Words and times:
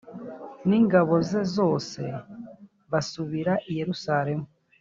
n 0.67 0.69
ingabo 0.79 1.13
ze 1.29 1.41
zose 1.55 2.01
basubira 2.91 3.53
i 3.69 3.71
yerusalemu 3.79 4.47